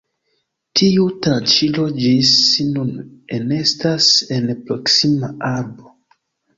Tiu 0.79 1.05
tranĉilo 1.25 1.85
ĝis 1.99 2.33
nun 2.71 2.91
enestas 3.41 4.11
en 4.41 4.53
proksima 4.67 5.35
arbo. 5.57 5.99